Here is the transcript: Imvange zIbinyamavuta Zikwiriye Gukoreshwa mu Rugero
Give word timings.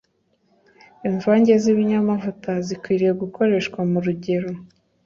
Imvange 1.07 1.53
zIbinyamavuta 1.63 2.51
Zikwiriye 2.67 3.13
Gukoreshwa 3.21 3.79
mu 3.91 3.99
Rugero 4.05 4.49